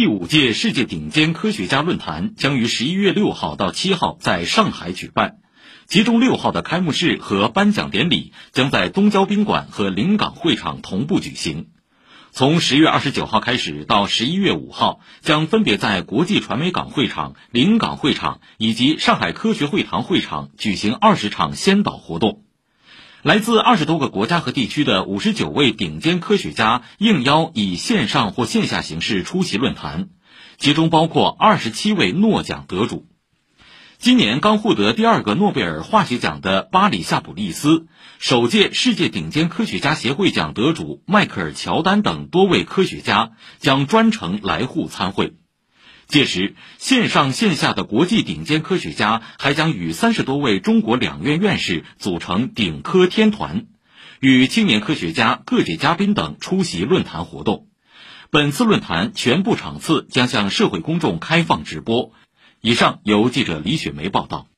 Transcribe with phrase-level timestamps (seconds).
[0.00, 5.40] 第五届世界顶尖科学家论坛将于十一月六号到七号在上海举办，
[5.86, 11.68] 其中六号的开幕式和颁奖典礼将在东郊宾馆和临港会场同步举行。
[12.30, 22.44] 从十月二十九号开始到十一月五号，将分别在国际传媒港会场、临港会场以及上海科学会堂会场举行二十场先导活动。
[23.22, 30.08] 来自二十多个国家和地区的五十九位顶尖科学家应邀以线上或线下形式出席论坛，
[30.56, 33.06] 其中包括二十七位诺奖得主。
[33.98, 37.88] 今年刚获得第二个诺贝尔化学奖的巴里夏普利斯，
[38.18, 45.34] 首届世界顶尖科学家协会奖得主迈克尔乔丹等多位科学家将专程来沪参会。
[46.10, 53.66] 届时，线上线下的国际顶尖科学家还将与三十多位中国两院院士组成顶科天团，
[54.18, 57.68] 与青年科学家、各界嘉宾等出席论坛活动。
[58.30, 62.12] 本次论坛全部场次将向社会公众开放直播。
[62.60, 64.49] 以上由记者李雪梅报道。